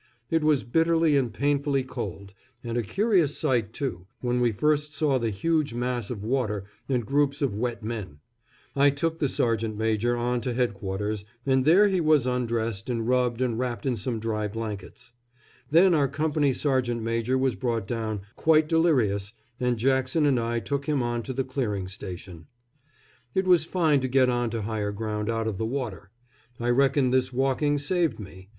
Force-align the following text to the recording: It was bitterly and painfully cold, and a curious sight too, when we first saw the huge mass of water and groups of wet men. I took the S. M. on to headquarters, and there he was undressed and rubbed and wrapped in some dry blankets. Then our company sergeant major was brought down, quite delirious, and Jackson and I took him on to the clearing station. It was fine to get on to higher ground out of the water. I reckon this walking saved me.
It 0.31 0.43
was 0.43 0.63
bitterly 0.63 1.15
and 1.15 1.31
painfully 1.31 1.83
cold, 1.83 2.33
and 2.63 2.75
a 2.75 2.81
curious 2.81 3.37
sight 3.37 3.71
too, 3.71 4.07
when 4.19 4.41
we 4.41 4.51
first 4.51 4.93
saw 4.93 5.19
the 5.19 5.29
huge 5.29 5.75
mass 5.75 6.09
of 6.09 6.23
water 6.23 6.63
and 6.89 7.05
groups 7.05 7.39
of 7.39 7.53
wet 7.53 7.83
men. 7.83 8.17
I 8.75 8.89
took 8.89 9.19
the 9.19 9.25
S. 9.25 9.39
M. 9.39 10.17
on 10.19 10.41
to 10.41 10.53
headquarters, 10.55 11.23
and 11.45 11.65
there 11.65 11.87
he 11.87 12.01
was 12.01 12.25
undressed 12.25 12.89
and 12.89 13.07
rubbed 13.07 13.41
and 13.43 13.59
wrapped 13.59 13.85
in 13.85 13.95
some 13.95 14.19
dry 14.19 14.47
blankets. 14.47 15.13
Then 15.69 15.93
our 15.93 16.07
company 16.07 16.51
sergeant 16.51 17.03
major 17.03 17.37
was 17.37 17.53
brought 17.55 17.85
down, 17.87 18.21
quite 18.35 18.67
delirious, 18.67 19.33
and 19.59 19.77
Jackson 19.77 20.25
and 20.25 20.39
I 20.39 20.57
took 20.61 20.87
him 20.87 21.03
on 21.03 21.21
to 21.21 21.31
the 21.31 21.43
clearing 21.43 21.87
station. 21.87 22.47
It 23.35 23.45
was 23.45 23.65
fine 23.65 23.99
to 23.99 24.07
get 24.07 24.31
on 24.31 24.49
to 24.49 24.63
higher 24.63 24.91
ground 24.91 25.29
out 25.29 25.45
of 25.47 25.59
the 25.59 25.65
water. 25.67 26.09
I 26.59 26.71
reckon 26.71 27.11
this 27.11 27.31
walking 27.31 27.77
saved 27.77 28.19
me. 28.19 28.49